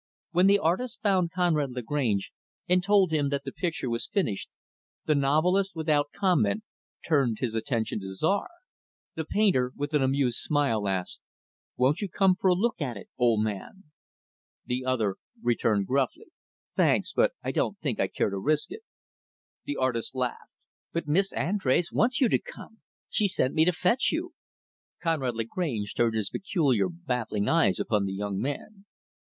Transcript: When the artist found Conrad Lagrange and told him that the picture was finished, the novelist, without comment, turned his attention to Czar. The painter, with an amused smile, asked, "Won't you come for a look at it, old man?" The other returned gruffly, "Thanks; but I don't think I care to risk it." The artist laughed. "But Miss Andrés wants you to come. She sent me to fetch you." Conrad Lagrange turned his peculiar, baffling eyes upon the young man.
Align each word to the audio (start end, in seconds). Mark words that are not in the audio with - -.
When 0.31 0.47
the 0.47 0.57
artist 0.57 1.03
found 1.03 1.29
Conrad 1.29 1.73
Lagrange 1.73 2.31
and 2.67 2.81
told 2.83 3.11
him 3.11 3.29
that 3.29 3.43
the 3.43 3.51
picture 3.51 3.87
was 3.87 4.07
finished, 4.11 4.49
the 5.05 5.13
novelist, 5.13 5.75
without 5.75 6.11
comment, 6.11 6.63
turned 7.07 7.37
his 7.37 7.53
attention 7.53 7.99
to 7.99 8.11
Czar. 8.11 8.49
The 9.13 9.25
painter, 9.25 9.71
with 9.75 9.93
an 9.93 10.01
amused 10.01 10.39
smile, 10.39 10.87
asked, 10.87 11.21
"Won't 11.77 12.01
you 12.01 12.09
come 12.09 12.33
for 12.33 12.47
a 12.49 12.55
look 12.55 12.81
at 12.81 12.97
it, 12.97 13.09
old 13.19 13.43
man?" 13.43 13.91
The 14.65 14.83
other 14.85 15.17
returned 15.39 15.85
gruffly, 15.85 16.31
"Thanks; 16.75 17.13
but 17.13 17.33
I 17.43 17.51
don't 17.51 17.77
think 17.77 17.99
I 17.99 18.07
care 18.07 18.31
to 18.31 18.39
risk 18.39 18.71
it." 18.71 18.81
The 19.65 19.77
artist 19.77 20.15
laughed. 20.15 20.49
"But 20.91 21.07
Miss 21.07 21.31
Andrés 21.31 21.93
wants 21.93 22.19
you 22.19 22.27
to 22.27 22.39
come. 22.41 22.79
She 23.07 23.27
sent 23.27 23.53
me 23.53 23.65
to 23.65 23.71
fetch 23.71 24.11
you." 24.11 24.33
Conrad 24.99 25.35
Lagrange 25.35 25.93
turned 25.93 26.15
his 26.15 26.31
peculiar, 26.31 26.89
baffling 26.89 27.47
eyes 27.47 27.79
upon 27.79 28.05
the 28.05 28.13
young 28.13 28.39
man. 28.39 28.85